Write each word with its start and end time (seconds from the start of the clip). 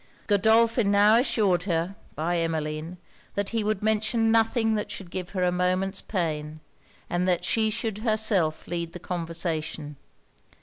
Godolphin 0.25 0.89
now 0.89 1.15
assured 1.17 1.61
her, 1.65 1.95
by 2.15 2.39
Emmeline, 2.39 2.97
that 3.35 3.49
he 3.51 3.63
would 3.63 3.83
mention 3.83 4.31
nothing 4.31 4.73
that 4.73 4.89
should 4.89 5.11
give 5.11 5.29
her 5.29 5.43
a 5.43 5.51
moment's 5.51 6.01
pain, 6.01 6.59
and 7.07 7.27
that 7.27 7.45
she 7.45 7.69
should 7.69 7.99
herself 7.99 8.67
lead 8.67 8.93
the 8.93 8.99
conversation. 8.99 9.97